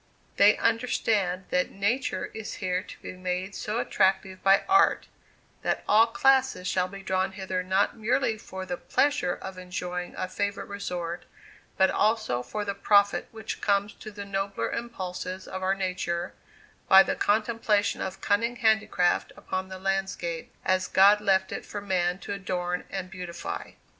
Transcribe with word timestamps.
They 0.37 0.57
understand 0.57 1.45
that 1.51 1.69
Nature 1.69 2.31
is 2.33 2.55
here 2.55 2.81
to 2.81 3.01
be 3.03 3.13
made 3.13 3.53
so 3.53 3.77
attractive 3.77 4.41
by 4.41 4.63
Art, 4.67 5.07
that 5.61 5.83
all 5.87 6.07
classes 6.07 6.67
shall 6.67 6.87
be 6.87 7.03
drawn 7.03 7.33
hither 7.33 7.61
not 7.61 7.95
merely 7.99 8.35
for 8.39 8.65
the 8.65 8.77
pleasure 8.77 9.35
of 9.35 9.59
enjoying 9.59 10.15
a 10.15 10.27
favorite 10.27 10.65
resort 10.65 11.25
but 11.77 11.91
also 11.91 12.41
for 12.41 12.65
the 12.65 12.73
profit 12.73 13.27
which 13.29 13.61
comes 13.61 13.93
to 13.93 14.09
the 14.09 14.25
nobler 14.25 14.71
impulses 14.71 15.47
of 15.47 15.61
our 15.61 15.75
nature, 15.75 16.33
by 16.89 17.03
the 17.03 17.13
contemplation 17.15 18.01
of 18.01 18.21
cunning 18.21 18.55
handicraft 18.55 19.31
upon 19.37 19.69
the 19.69 19.77
landscape, 19.77 20.51
as 20.65 20.87
God 20.87 21.21
left 21.21 21.51
it 21.51 21.63
for 21.63 21.79
man 21.79 22.17
to 22.25 22.33
adorn 22.33 22.85
and 22.89 23.11
beautify. 23.11 23.73